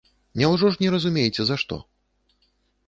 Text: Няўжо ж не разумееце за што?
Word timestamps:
Няўжо 0.41 0.71
ж 0.75 0.83
не 0.83 0.89
разумееце 0.95 1.41
за 1.51 1.55
што? 1.65 1.77